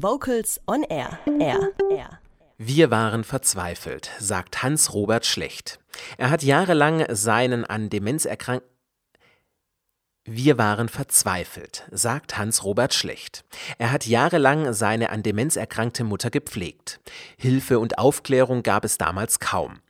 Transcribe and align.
Vocals 0.00 0.60
on 0.68 0.84
Air. 0.84 1.18
Air. 1.40 1.72
Air. 1.90 2.20
Wir 2.56 2.92
waren 2.92 3.24
verzweifelt, 3.24 4.10
sagt 4.20 4.62
Hans-Robert 4.62 5.26
Schlecht. 5.26 5.80
Er 6.18 6.30
hat 6.30 6.44
jahrelang 6.44 7.04
seinen 7.08 7.64
an 7.64 7.90
Demenz 7.90 8.24
erkrankten 8.24 8.68
wir 10.30 10.58
waren 10.58 10.90
verzweifelt, 10.90 11.84
sagt 11.90 12.36
Hans-Robert 12.36 12.92
Schlecht. 12.92 13.46
Er 13.78 13.90
hat 13.90 14.04
jahrelang 14.04 14.74
seine 14.74 15.08
an 15.08 15.22
Demenz 15.22 15.56
erkrankte 15.56 16.04
Mutter 16.04 16.28
gepflegt. 16.28 17.00
Hilfe 17.38 17.78
und 17.78 17.96
Aufklärung 17.96 18.62
gab 18.62 18.84
es 18.84 18.98
damals 18.98 19.40
kaum. 19.40 19.80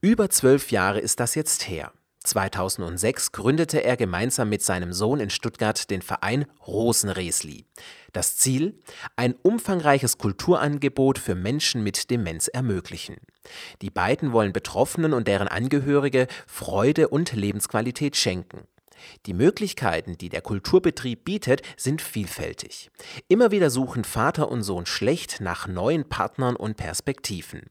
Über 0.00 0.30
zwölf 0.30 0.70
Jahre 0.70 1.00
ist 1.00 1.18
das 1.18 1.34
jetzt 1.34 1.68
her. 1.68 1.92
2006 2.24 3.32
gründete 3.32 3.82
er 3.82 3.96
gemeinsam 3.96 4.50
mit 4.50 4.62
seinem 4.62 4.92
Sohn 4.92 5.20
in 5.20 5.30
Stuttgart 5.30 5.90
den 5.90 6.02
Verein 6.02 6.44
Rosenresli. 6.66 7.64
Das 8.12 8.36
Ziel? 8.36 8.78
Ein 9.16 9.34
umfangreiches 9.42 10.18
Kulturangebot 10.18 11.18
für 11.18 11.34
Menschen 11.34 11.82
mit 11.82 12.10
Demenz 12.10 12.48
ermöglichen. 12.48 13.16
Die 13.80 13.90
beiden 13.90 14.32
wollen 14.32 14.52
Betroffenen 14.52 15.14
und 15.14 15.28
deren 15.28 15.48
Angehörige 15.48 16.26
Freude 16.46 17.08
und 17.08 17.32
Lebensqualität 17.32 18.16
schenken. 18.16 18.66
Die 19.26 19.34
Möglichkeiten, 19.34 20.18
die 20.18 20.28
der 20.28 20.42
Kulturbetrieb 20.42 21.24
bietet, 21.24 21.62
sind 21.76 22.02
vielfältig. 22.02 22.90
Immer 23.28 23.50
wieder 23.50 23.70
suchen 23.70 24.04
Vater 24.04 24.50
und 24.50 24.62
Sohn 24.62 24.86
schlecht 24.86 25.40
nach 25.40 25.66
neuen 25.66 26.08
Partnern 26.08 26.56
und 26.56 26.76
Perspektiven. 26.76 27.62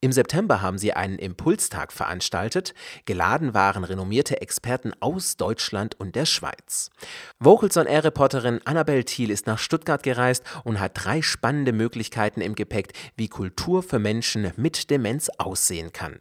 Im 0.00 0.10
September 0.10 0.60
haben 0.60 0.78
sie 0.78 0.92
einen 0.92 1.18
Impulstag 1.18 1.92
veranstaltet. 1.92 2.74
Geladen 3.04 3.54
waren 3.54 3.84
renommierte 3.84 4.40
Experten 4.40 4.92
aus 5.00 5.36
Deutschland 5.36 5.98
und 5.98 6.16
der 6.16 6.26
Schweiz. 6.26 6.90
Vocals 7.38 7.76
on 7.76 7.86
Air 7.86 8.04
Reporterin 8.04 8.60
Annabel 8.64 9.04
Thiel 9.04 9.30
ist 9.30 9.46
nach 9.46 9.58
Stuttgart 9.58 10.02
gereist 10.02 10.44
und 10.64 10.80
hat 10.80 10.92
drei 10.94 11.22
spannende 11.22 11.72
Möglichkeiten 11.72 12.40
im 12.40 12.56
Gepäck, 12.56 12.92
wie 13.16 13.28
Kultur 13.28 13.82
für 13.82 14.00
Menschen 14.00 14.52
mit 14.56 14.90
Demenz 14.90 15.30
aussehen 15.38 15.92
kann. 15.92 16.20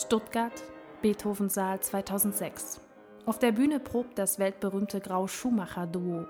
Stuttgart, 0.00 0.62
Beethoven-Saal 1.02 1.80
2006. 1.80 2.80
Auf 3.26 3.38
der 3.38 3.52
Bühne 3.52 3.80
probt 3.80 4.18
das 4.18 4.38
weltberühmte 4.38 4.98
Grau-Schumacher-Duo. 4.98 6.24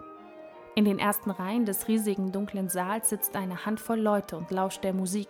In 0.75 0.85
den 0.85 0.99
ersten 0.99 1.31
Reihen 1.31 1.67
des 1.67 1.87
riesigen 1.87 2.33
dunklen 2.33 2.69
Saals 2.69 3.11
sitzt 3.11 3.37
eine 3.37 3.65
Handvoll 3.65 4.01
Leute 4.01 4.37
und 4.37 4.51
lauscht 4.51 4.83
der 4.83 4.93
Musik. 4.93 5.29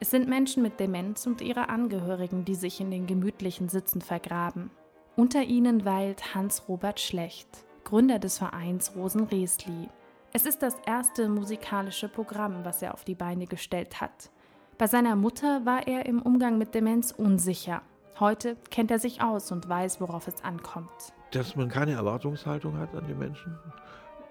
Es 0.00 0.10
sind 0.10 0.28
Menschen 0.28 0.64
mit 0.64 0.80
Demenz 0.80 1.26
und 1.26 1.40
ihre 1.40 1.68
Angehörigen, 1.68 2.44
die 2.44 2.56
sich 2.56 2.80
in 2.80 2.90
den 2.90 3.06
gemütlichen 3.06 3.68
Sitzen 3.68 4.00
vergraben. 4.00 4.70
Unter 5.14 5.44
ihnen 5.44 5.84
weilt 5.84 6.34
Hans-Robert 6.34 6.98
Schlecht, 6.98 7.48
Gründer 7.84 8.18
des 8.18 8.38
Vereins 8.38 8.96
Rosen-Resli. 8.96 9.88
Es 10.32 10.44
ist 10.44 10.60
das 10.62 10.76
erste 10.86 11.28
musikalische 11.28 12.08
Programm, 12.08 12.64
was 12.64 12.82
er 12.82 12.94
auf 12.94 13.04
die 13.04 13.14
Beine 13.14 13.46
gestellt 13.46 14.00
hat. 14.00 14.30
Bei 14.78 14.86
seiner 14.86 15.16
Mutter 15.16 15.64
war 15.64 15.86
er 15.86 16.04
im 16.04 16.20
Umgang 16.20 16.58
mit 16.58 16.74
Demenz 16.74 17.10
unsicher. 17.10 17.80
Heute 18.20 18.58
kennt 18.70 18.90
er 18.90 18.98
sich 18.98 19.22
aus 19.22 19.50
und 19.50 19.66
weiß, 19.66 20.02
worauf 20.02 20.28
es 20.28 20.44
ankommt. 20.44 20.90
Dass 21.30 21.56
man 21.56 21.70
keine 21.70 21.92
Erwartungshaltung 21.92 22.76
hat 22.78 22.94
an 22.94 23.06
die 23.08 23.14
Menschen, 23.14 23.58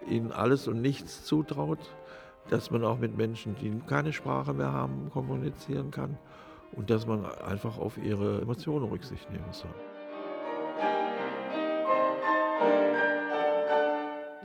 ihnen 0.08 0.32
alles 0.32 0.68
und 0.68 0.82
nichts 0.82 1.26
zutraut, 1.26 1.80
dass 2.52 2.70
man 2.70 2.84
auch 2.84 3.00
mit 3.00 3.18
Menschen, 3.18 3.56
die 3.56 3.82
keine 3.88 4.14
Sprache 4.14 4.54
mehr 4.54 4.72
haben, 4.72 5.10
kommunizieren 5.12 5.90
kann 5.90 6.16
und 6.74 6.92
dass 6.92 7.08
man 7.08 7.26
einfach 7.26 7.80
auf 7.80 7.98
ihre 7.98 8.42
Emotionen 8.42 8.88
Rücksicht 8.88 9.28
nehmen 9.32 9.52
soll. 9.52 9.74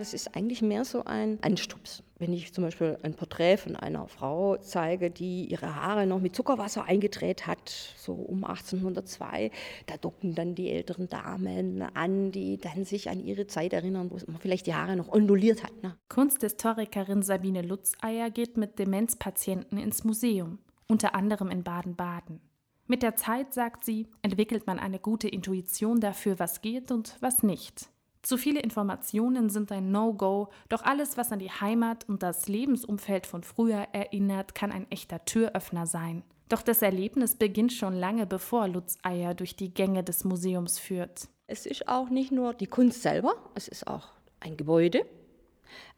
Das 0.00 0.14
ist 0.14 0.34
eigentlich 0.34 0.62
mehr 0.62 0.86
so 0.86 1.04
ein 1.04 1.38
Anstups. 1.42 2.02
Wenn 2.18 2.32
ich 2.32 2.54
zum 2.54 2.64
Beispiel 2.64 2.96
ein 3.02 3.12
Porträt 3.12 3.58
von 3.58 3.77
einer 3.77 4.08
Frau 4.08 4.56
zeige, 4.56 5.11
die 5.11 5.44
ihre 5.44 5.77
Haare 5.77 6.06
noch 6.06 6.20
mit 6.20 6.34
Zuckerwasser 6.34 6.84
eingedreht 6.86 7.46
hat, 7.46 7.68
so 7.98 8.14
um 8.14 8.44
1802, 8.44 9.50
da 9.84 9.98
docken 9.98 10.34
dann 10.34 10.55
die 10.55 10.70
älteren 10.70 11.10
Damen 11.10 11.83
an, 11.83 12.33
die 12.33 12.56
dann 12.56 12.86
sich 12.86 13.10
an 13.10 13.20
ihre 13.20 13.46
Zeit 13.46 13.74
erinnern, 13.74 14.10
wo 14.10 14.16
man 14.27 14.40
vielleicht 14.40 14.66
die 14.66 14.74
Haare 14.74 14.96
noch 14.96 15.12
onduliert 15.12 15.62
hat. 15.62 15.83
Ne? 15.83 15.94
Kunsthistorikerin 16.08 17.20
Sabine 17.20 17.60
Lutzeier 17.60 18.30
geht 18.30 18.56
mit 18.56 18.78
Demenzpatienten 18.78 19.77
ins 19.77 20.05
Museum, 20.05 20.60
unter 20.89 21.14
anderem 21.14 21.50
in 21.50 21.62
Baden-Baden. 21.62 22.40
Mit 22.86 23.02
der 23.02 23.16
Zeit, 23.16 23.52
sagt 23.52 23.84
sie, 23.84 24.06
entwickelt 24.22 24.66
man 24.66 24.78
eine 24.78 24.98
gute 24.98 25.28
Intuition 25.28 26.00
dafür, 26.00 26.39
was 26.39 26.62
geht 26.62 26.90
und 26.90 27.18
was 27.20 27.42
nicht. 27.42 27.90
Zu 28.23 28.36
viele 28.36 28.61
Informationen 28.61 29.48
sind 29.48 29.73
ein 29.73 29.91
No-Go, 29.91 30.51
doch 30.69 30.83
alles, 30.83 31.17
was 31.17 31.33
an 31.33 31.39
die 31.39 31.51
Heimat 31.51 32.07
und 32.08 32.23
das 32.23 32.48
Lebensumfeld 32.48 33.27
von 33.27 33.42
früher 33.42 33.89
erinnert, 33.92 34.55
kann 34.55 34.73
ein 34.73 34.91
echter 34.91 35.25
Türöffner 35.25 35.86
sein. 35.86 36.23
Doch 36.51 36.63
das 36.63 36.83
Erlebnis 36.83 37.36
beginnt 37.36 37.73
schon 37.73 37.95
lange 37.95 38.27
bevor 38.27 38.69
Lutz 38.69 38.98
Eier 39.03 39.35
durch 39.35 39.57
die 39.57 39.73
Gänge 39.73 40.05
des 40.05 40.25
Museums 40.25 40.79
führt. 40.79 41.29
Es 41.47 41.64
ist 41.64 41.89
auch 41.89 42.11
nicht 42.11 42.31
nur 42.31 42.53
die 42.53 42.67
Kunst 42.67 43.03
selber, 43.03 43.35
es 43.55 43.69
ist 43.69 43.86
auch 43.86 44.08
ein 44.41 44.57
Gebäude, 44.57 45.07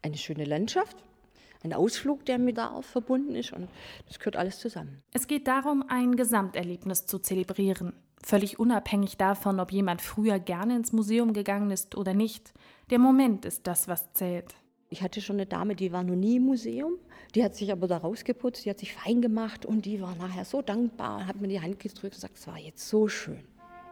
eine 0.01 0.17
schöne 0.17 0.45
Landschaft, 0.45 0.95
ein 1.63 1.73
Ausflug, 1.73 2.25
der 2.25 2.37
mit 2.37 2.57
darauf 2.57 2.85
verbunden 2.85 3.35
ist 3.35 3.51
und 3.51 3.67
das 4.07 4.19
gehört 4.19 4.35
alles 4.37 4.59
zusammen. 4.59 5.01
Es 5.11 5.27
geht 5.27 5.47
darum, 5.47 5.83
ein 5.89 6.15
Gesamterlebnis 6.15 7.05
zu 7.05 7.19
zelebrieren. 7.19 7.93
Völlig 8.25 8.57
unabhängig 8.57 9.17
davon, 9.17 9.59
ob 9.59 9.71
jemand 9.71 10.01
früher 10.01 10.39
gerne 10.39 10.77
ins 10.77 10.93
Museum 10.93 11.33
gegangen 11.33 11.71
ist 11.71 11.95
oder 11.95 12.13
nicht. 12.13 12.53
Der 12.89 12.97
Moment 12.97 13.43
ist 13.43 13.67
das, 13.67 13.89
was 13.89 14.13
zählt. 14.13 14.55
Ich 14.89 15.01
hatte 15.01 15.21
schon 15.21 15.35
eine 15.35 15.45
Dame, 15.45 15.75
die 15.75 15.91
war 15.91 16.03
noch 16.03 16.15
nie 16.15 16.37
im 16.37 16.43
Museum. 16.43 16.93
Die 17.35 17.43
hat 17.43 17.55
sich 17.55 17.71
aber 17.71 17.87
da 17.87 17.97
rausgeputzt, 17.97 18.63
die 18.63 18.69
hat 18.69 18.79
sich 18.79 18.93
fein 18.93 19.21
gemacht 19.21 19.65
und 19.65 19.85
die 19.85 20.01
war 20.01 20.15
nachher 20.15 20.45
so 20.45 20.61
dankbar 20.61 21.27
hat 21.27 21.41
mir 21.41 21.49
die 21.49 21.59
Hand 21.59 21.79
gedrückt 21.79 22.03
und 22.03 22.11
gesagt, 22.11 22.37
es 22.37 22.47
war 22.47 22.57
jetzt 22.57 22.87
so 22.87 23.07
schön. 23.07 23.43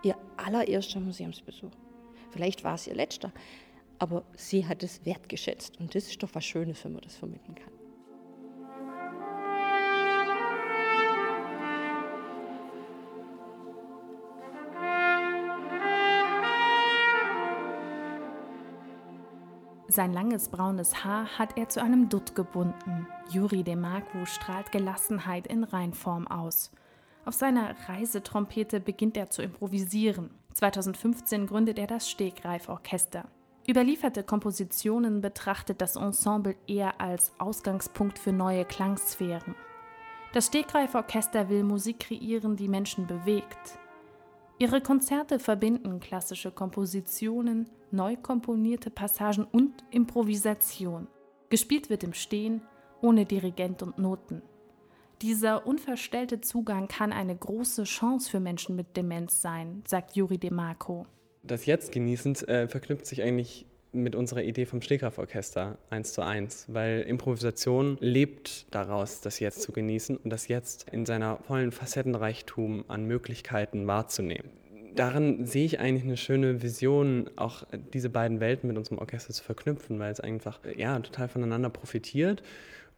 Ihr 0.04 0.16
allererster 0.38 1.00
Museumsbesuch. 1.00 1.72
Vielleicht 2.30 2.64
war 2.64 2.76
es 2.76 2.88
ihr 2.88 2.96
letzter, 2.96 3.34
aber 4.00 4.24
sie 4.38 4.66
hat 4.66 4.82
es 4.84 5.06
wertgeschätzt 5.06 5.78
und 5.80 5.94
das 5.94 6.08
ist 6.08 6.24
doch 6.24 6.30
was 6.34 6.46
Schönes, 6.46 6.86
wenn 6.86 6.94
man 6.94 7.02
das 7.02 7.18
vermitteln 7.18 7.56
kann. 7.56 7.81
Sein 19.92 20.14
langes 20.14 20.48
braunes 20.48 21.04
Haar 21.04 21.38
hat 21.38 21.58
er 21.58 21.68
zu 21.68 21.84
einem 21.84 22.08
Dutt 22.08 22.34
gebunden. 22.34 23.08
Juri 23.30 23.62
Demarco 23.62 24.26
strahlt 24.26 24.72
Gelassenheit 24.72 25.48
in 25.48 25.66
Reinform 25.66 26.30
aus. 26.30 26.72
Auf 27.26 27.34
seiner 27.34 27.76
Reisetrompete 27.90 28.80
beginnt 28.80 29.18
er 29.18 29.30
zu 29.30 29.42
improvisieren. 29.42 30.30
2015 30.54 31.46
gründet 31.46 31.78
er 31.78 31.88
das 31.88 32.10
Stegreif-Orchester. 32.10 33.26
Überlieferte 33.68 34.24
Kompositionen 34.24 35.20
betrachtet 35.20 35.82
das 35.82 35.98
Ensemble 35.98 36.56
eher 36.68 37.02
als 37.02 37.34
Ausgangspunkt 37.38 38.18
für 38.18 38.32
neue 38.32 38.64
Klangsphären. 38.64 39.56
Das 40.32 40.48
Stegreif-Orchester 40.48 41.50
will 41.50 41.64
Musik 41.64 42.00
kreieren, 42.00 42.56
die 42.56 42.70
Menschen 42.70 43.08
bewegt. 43.08 43.78
Ihre 44.62 44.80
Konzerte 44.80 45.40
verbinden 45.40 46.00
klassische 46.00 46.52
Kompositionen, 46.52 47.68
neu 47.90 48.16
komponierte 48.16 48.92
Passagen 48.92 49.44
und 49.44 49.84
Improvisation. 49.90 51.08
Gespielt 51.50 51.90
wird 51.90 52.04
im 52.04 52.14
Stehen, 52.14 52.62
ohne 53.02 53.26
Dirigent 53.26 53.82
und 53.82 53.98
Noten. 53.98 54.44
Dieser 55.24 55.66
unverstellte 55.66 56.42
Zugang 56.42 56.88
kann 56.88 57.12
eine 57.12 57.36
große 57.36 57.86
Chance 57.86 58.30
für 58.30 58.40
Menschen 58.40 58.76
mit 58.76 58.96
Demenz 58.96 59.42
sein, 59.42 59.82
sagt 59.88 60.16
Juri 60.16 60.38
DeMarco. 60.38 61.08
Das 61.42 61.66
Jetzt 61.66 61.92
genießend 61.92 62.48
äh, 62.48 62.68
verknüpft 62.68 63.08
sich 63.08 63.24
eigentlich 63.24 63.66
mit 63.94 64.16
unserer 64.16 64.44
Idee 64.44 64.66
vom 64.66 64.82
Stegreiforchester 64.82 65.78
eins 65.90 66.14
zu 66.14 66.22
eins, 66.22 66.66
weil 66.70 67.02
Improvisation 67.02 67.98
lebt 68.00 68.74
daraus, 68.74 69.22
das 69.22 69.40
Jetzt 69.40 69.62
zu 69.62 69.72
genießen 69.72 70.18
und 70.18 70.30
das 70.30 70.48
Jetzt 70.48 70.90
in 70.92 71.06
seiner 71.06 71.38
vollen 71.38 71.72
Facettenreichtum 71.72 72.86
an 72.88 73.06
Möglichkeiten 73.06 73.88
wahrzunehmen. 73.88 74.50
Darin 74.96 75.46
sehe 75.46 75.66
ich 75.66 75.80
eigentlich 75.80 76.04
eine 76.04 76.18
schöne 76.18 76.62
Vision, 76.62 77.30
auch 77.38 77.64
diese 77.94 78.10
beiden 78.10 78.40
Welten 78.40 78.68
mit 78.68 78.78
unserem 78.78 78.98
Orchester 78.98 79.34
zu 79.34 79.44
verknüpfen, 79.44 80.00
weil 80.00 80.12
es 80.12 80.20
einfach 80.20 80.60
ja, 80.76 81.00
total 81.00 81.30
voneinander 81.30 81.70
profitiert 81.70 82.44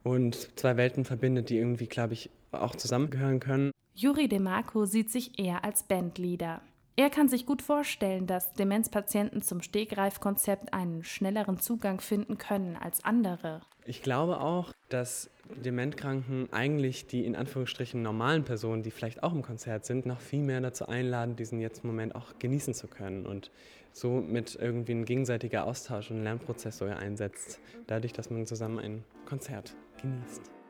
und 0.01 0.57
zwei 0.57 0.75
Welten 0.75 1.05
verbindet, 1.05 1.49
die 1.49 1.57
irgendwie, 1.57 1.87
glaube 1.87 2.13
ich, 2.13 2.29
auch 2.51 2.75
zusammengehören 2.75 3.39
können. 3.39 3.71
Juri 3.95 4.27
DeMarco 4.27 4.85
sieht 4.85 5.11
sich 5.11 5.37
eher 5.37 5.63
als 5.63 5.83
Bandleader. 5.83 6.61
Er 6.95 7.09
kann 7.09 7.27
sich 7.27 7.47
gut 7.47 7.63
vorstellen, 7.63 8.27
dass 8.27 8.53
Demenzpatienten 8.53 9.41
zum 9.41 9.63
Stegreifkonzept 9.63 10.73
einen 10.73 11.03
schnelleren 11.03 11.59
Zugang 11.59 11.99
finden 11.99 12.37
können 12.37 12.75
als 12.75 13.03
andere. 13.03 13.61
Ich 13.85 14.03
glaube 14.03 14.39
auch, 14.39 14.71
dass 14.89 15.31
Dementkranken 15.55 16.53
eigentlich 16.53 17.07
die 17.07 17.25
in 17.25 17.35
Anführungsstrichen 17.35 18.03
normalen 18.03 18.43
Personen, 18.43 18.83
die 18.83 18.91
vielleicht 18.91 19.23
auch 19.23 19.33
im 19.33 19.41
Konzert 19.41 19.85
sind, 19.85 20.05
noch 20.05 20.21
viel 20.21 20.43
mehr 20.43 20.61
dazu 20.61 20.87
einladen, 20.87 21.35
diesen 21.35 21.59
jetzt 21.59 21.83
Moment 21.83 22.13
auch 22.13 22.37
genießen 22.37 22.75
zu 22.75 22.87
können 22.87 23.25
und 23.25 23.49
so 23.91 24.21
mit 24.21 24.55
irgendwie 24.55 24.93
ein 24.93 25.05
gegenseitiger 25.05 25.65
Austausch 25.65 26.11
und 26.11 26.23
Lernprozess 26.23 26.77
sogar 26.77 26.97
einsetzt, 26.97 27.59
dadurch, 27.87 28.13
dass 28.13 28.29
man 28.29 28.45
zusammen 28.45 28.77
ein 28.77 29.03
Konzert 29.25 29.75
genießt. 29.99 30.62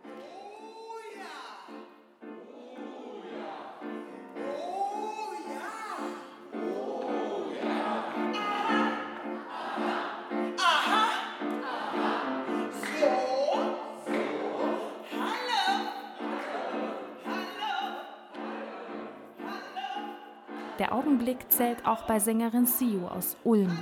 Der 20.79 20.91
Augenblick 20.91 21.51
zählt 21.51 21.85
auch 21.85 22.03
bei 22.07 22.19
Sängerin 22.19 22.65
Siu 22.65 23.05
aus 23.07 23.37
Ulm. 23.43 23.77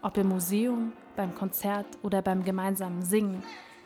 Ob 0.00 0.16
im 0.16 0.28
Museum, 0.28 0.92
beim 1.14 1.34
Konzert 1.34 1.86
oder 2.02 2.22
beim 2.22 2.42
gemeinsamen 2.42 3.02
Singen. 3.02 3.42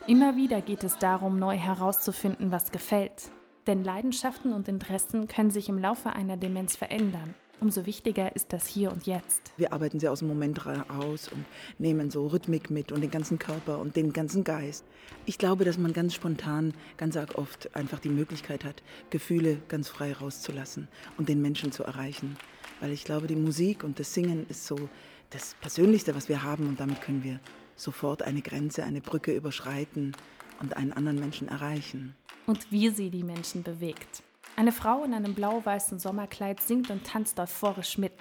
Immer 0.07 0.37
wieder 0.37 0.61
geht 0.61 0.83
es 0.83 0.97
darum, 0.97 1.39
neu 1.39 1.57
herauszufinden, 1.57 2.51
was 2.51 2.71
gefällt. 2.71 3.31
Denn 3.67 3.83
Leidenschaften 3.83 4.53
und 4.53 4.69
Interessen 4.69 5.27
können 5.27 5.51
sich 5.51 5.67
im 5.67 5.77
Laufe 5.77 6.13
einer 6.13 6.37
Demenz 6.37 6.75
verändern. 6.75 7.35
Umso 7.61 7.85
wichtiger 7.85 8.35
ist 8.35 8.53
das 8.53 8.65
Hier 8.65 8.91
und 8.91 9.05
Jetzt. 9.05 9.53
Wir 9.55 9.71
arbeiten 9.71 9.99
sehr 9.99 10.11
aus 10.11 10.19
dem 10.19 10.29
Moment 10.29 10.65
raus 10.65 11.29
und 11.31 11.45
nehmen 11.77 12.09
so 12.09 12.25
Rhythmik 12.25 12.71
mit 12.71 12.91
und 12.91 13.01
den 13.01 13.11
ganzen 13.11 13.37
Körper 13.37 13.77
und 13.77 13.95
den 13.95 14.13
ganzen 14.13 14.43
Geist. 14.43 14.83
Ich 15.27 15.37
glaube, 15.37 15.63
dass 15.63 15.77
man 15.77 15.93
ganz 15.93 16.15
spontan, 16.15 16.73
ganz 16.97 17.15
arg 17.15 17.37
oft 17.37 17.75
einfach 17.75 17.99
die 17.99 18.09
Möglichkeit 18.09 18.65
hat, 18.65 18.81
Gefühle 19.11 19.59
ganz 19.67 19.89
frei 19.89 20.11
rauszulassen 20.11 20.87
und 21.19 21.29
den 21.29 21.39
Menschen 21.39 21.71
zu 21.71 21.83
erreichen. 21.83 22.35
Weil 22.79 22.91
ich 22.93 23.03
glaube, 23.03 23.27
die 23.27 23.35
Musik 23.35 23.83
und 23.83 23.99
das 23.99 24.11
Singen 24.11 24.47
ist 24.49 24.65
so 24.65 24.89
das 25.29 25.55
Persönlichste, 25.61 26.15
was 26.15 26.29
wir 26.29 26.41
haben 26.41 26.67
und 26.67 26.79
damit 26.79 26.99
können 27.03 27.23
wir 27.23 27.39
sofort 27.75 28.23
eine 28.23 28.41
Grenze, 28.41 28.83
eine 28.85 29.01
Brücke 29.01 29.35
überschreiten 29.35 30.15
und 30.61 30.75
einen 30.77 30.93
anderen 30.93 31.19
Menschen 31.19 31.47
erreichen. 31.47 32.15
Und 32.47 32.71
wie 32.71 32.89
sie 32.89 33.11
die 33.11 33.23
Menschen 33.23 33.61
bewegt. 33.61 34.23
Eine 34.55 34.71
Frau 34.71 35.03
in 35.03 35.13
einem 35.13 35.33
blau-weißen 35.33 35.99
Sommerkleid 35.99 36.61
singt 36.61 36.91
und 36.91 37.05
tanzt 37.05 37.39
euphorisch 37.39 37.97
mit. 37.97 38.13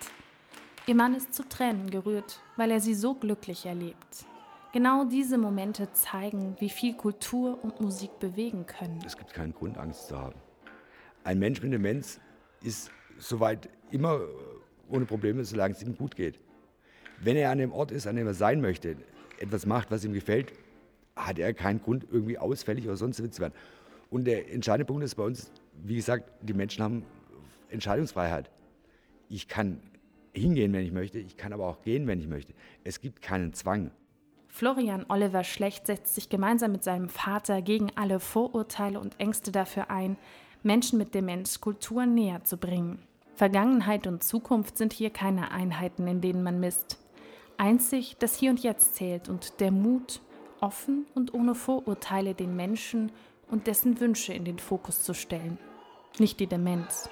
Ihr 0.86 0.94
Mann 0.94 1.14
ist 1.14 1.34
zu 1.34 1.46
Tränen 1.48 1.90
gerührt, 1.90 2.40
weil 2.56 2.70
er 2.70 2.80
sie 2.80 2.94
so 2.94 3.14
glücklich 3.14 3.66
erlebt. 3.66 4.24
Genau 4.72 5.04
diese 5.04 5.36
Momente 5.36 5.92
zeigen, 5.92 6.56
wie 6.60 6.70
viel 6.70 6.94
Kultur 6.94 7.62
und 7.62 7.80
Musik 7.80 8.18
bewegen 8.20 8.66
können. 8.66 9.00
Es 9.04 9.16
gibt 9.16 9.34
keinen 9.34 9.52
Grund, 9.52 9.76
Angst 9.76 10.06
zu 10.06 10.16
haben. 10.16 10.40
Ein 11.24 11.40
Mensch 11.40 11.60
mit 11.60 11.72
Demenz 11.72 12.20
ist 12.62 12.90
soweit 13.18 13.68
immer 13.90 14.20
ohne 14.88 15.06
Probleme, 15.06 15.44
solange 15.44 15.74
es 15.74 15.82
ihm 15.82 15.96
gut 15.96 16.14
geht. 16.14 16.38
Wenn 17.20 17.36
er 17.36 17.50
an 17.50 17.58
dem 17.58 17.72
Ort 17.72 17.90
ist, 17.90 18.06
an 18.06 18.16
dem 18.16 18.26
er 18.26 18.34
sein 18.34 18.60
möchte, 18.60 18.96
etwas 19.38 19.66
macht, 19.66 19.90
was 19.90 20.04
ihm 20.04 20.12
gefällt, 20.12 20.52
hat 21.16 21.38
er 21.38 21.52
keinen 21.52 21.82
Grund, 21.82 22.06
irgendwie 22.10 22.38
ausfällig 22.38 22.86
oder 22.86 22.96
sonst 22.96 23.16
zu 23.16 23.40
werden. 23.40 23.54
Und 24.08 24.24
der 24.24 24.52
entscheidende 24.52 24.86
Punkt 24.86 25.04
ist 25.04 25.16
bei 25.16 25.24
uns, 25.24 25.52
wie 25.82 25.96
gesagt, 25.96 26.30
die 26.42 26.54
Menschen 26.54 26.82
haben 26.82 27.04
Entscheidungsfreiheit. 27.68 28.50
Ich 29.28 29.48
kann 29.48 29.80
hingehen, 30.32 30.72
wenn 30.72 30.84
ich 30.84 30.92
möchte, 30.92 31.18
ich 31.18 31.36
kann 31.36 31.52
aber 31.52 31.66
auch 31.66 31.82
gehen, 31.82 32.06
wenn 32.06 32.20
ich 32.20 32.28
möchte. 32.28 32.54
Es 32.84 33.00
gibt 33.00 33.22
keinen 33.22 33.52
Zwang. 33.52 33.90
Florian 34.48 35.06
Oliver 35.08 35.44
Schlecht 35.44 35.86
setzt 35.86 36.14
sich 36.14 36.28
gemeinsam 36.28 36.72
mit 36.72 36.82
seinem 36.82 37.08
Vater 37.08 37.62
gegen 37.62 37.92
alle 37.96 38.18
Vorurteile 38.18 38.98
und 38.98 39.18
Ängste 39.20 39.52
dafür 39.52 39.90
ein, 39.90 40.16
Menschen 40.62 40.98
mit 40.98 41.14
Demenz 41.14 41.60
Kultur 41.60 42.04
näher 42.04 42.44
zu 42.44 42.56
bringen. 42.56 42.98
Vergangenheit 43.34 44.06
und 44.06 44.22
Zukunft 44.22 44.76
sind 44.76 44.92
hier 44.92 45.10
keine 45.10 45.50
Einheiten, 45.52 46.06
in 46.06 46.20
denen 46.20 46.42
man 46.42 46.60
misst. 46.60 46.98
Einzig 47.56 48.16
das 48.18 48.36
Hier 48.36 48.50
und 48.50 48.60
Jetzt 48.62 48.96
zählt 48.96 49.28
und 49.28 49.60
der 49.60 49.70
Mut, 49.70 50.20
offen 50.60 51.06
und 51.14 51.32
ohne 51.32 51.54
Vorurteile 51.54 52.34
den 52.34 52.54
Menschen 52.56 53.12
und 53.48 53.66
dessen 53.66 54.00
Wünsche 54.00 54.32
in 54.32 54.44
den 54.44 54.58
Fokus 54.58 55.02
zu 55.02 55.14
stellen, 55.14 55.58
nicht 56.18 56.40
die 56.40 56.46
Demenz. 56.46 57.08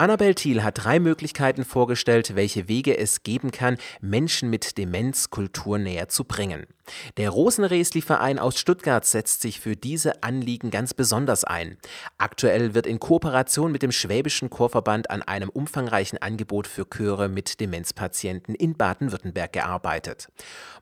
Annabel 0.00 0.36
Thiel 0.36 0.62
hat 0.62 0.84
drei 0.84 1.00
Möglichkeiten 1.00 1.64
vorgestellt, 1.64 2.36
welche 2.36 2.68
Wege 2.68 2.96
es 2.96 3.24
geben 3.24 3.50
kann, 3.50 3.78
Menschen 4.00 4.48
mit 4.48 4.78
Demenz 4.78 5.28
Kultur 5.30 5.76
näher 5.76 6.06
zu 6.08 6.22
bringen. 6.22 6.68
Der 7.16 7.30
Rosenresli-Verein 7.30 8.38
aus 8.38 8.60
Stuttgart 8.60 9.04
setzt 9.04 9.42
sich 9.42 9.58
für 9.58 9.74
diese 9.74 10.22
Anliegen 10.22 10.70
ganz 10.70 10.94
besonders 10.94 11.42
ein. 11.42 11.78
Aktuell 12.16 12.74
wird 12.74 12.86
in 12.86 13.00
Kooperation 13.00 13.72
mit 13.72 13.82
dem 13.82 13.90
Schwäbischen 13.90 14.50
Chorverband 14.50 15.10
an 15.10 15.22
einem 15.22 15.48
umfangreichen 15.48 16.22
Angebot 16.22 16.68
für 16.68 16.88
Chöre 16.88 17.28
mit 17.28 17.58
Demenzpatienten 17.58 18.54
in 18.54 18.76
Baden-Württemberg 18.76 19.52
gearbeitet. 19.52 20.28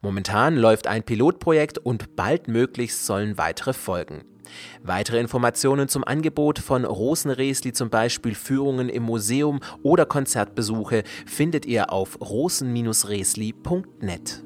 Momentan 0.02 0.56
läuft 0.56 0.86
ein 0.86 1.02
Pilotprojekt 1.02 1.78
und 1.78 2.16
bald 2.16 2.48
möglichst 2.48 3.06
sollen 3.06 3.38
weitere 3.38 3.72
folgen. 3.72 4.26
Weitere 4.82 5.20
Informationen 5.20 5.88
zum 5.88 6.04
Angebot 6.04 6.58
von 6.58 6.84
Rosenresli, 6.84 7.72
zum 7.72 7.90
Beispiel 7.90 8.34
Führungen 8.34 8.88
im 8.88 9.02
Museum 9.02 9.60
oder 9.82 10.06
Konzertbesuche, 10.06 11.02
findet 11.26 11.66
ihr 11.66 11.92
auf 11.92 12.18
rosen-resli.net. 12.20 14.42